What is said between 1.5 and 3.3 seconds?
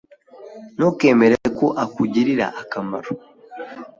ko akugirira akamaro.